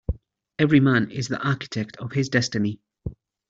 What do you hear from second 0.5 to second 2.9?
Every man is the architect of his destiny.